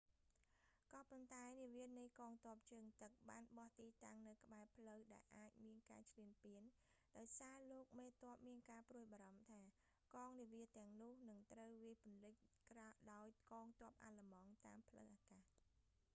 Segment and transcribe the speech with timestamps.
[0.91, 6.61] ក៏ប៉ុន្តែ នាវានៃកង់ទ័ពជើងទឹកបានបោះទីតាំងនៅក្បែរផ្លូវដែលអាចមានការឈ្លានពាន
[7.17, 9.61] ដោយសារលោកមេទ័ពមានការព្រួយបារម្ភថា
[10.15, 12.35] កងនាវាទាំងនោះនឹងត្រូវវាយពន្លិច
[13.11, 15.41] ដោយកងទ័ពអាល្លឺម៉ង់តាមផ្លូវអាកាស